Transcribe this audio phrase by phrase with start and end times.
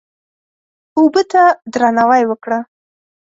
[0.99, 1.43] اوبه ته
[1.73, 2.59] درناوی وکړه.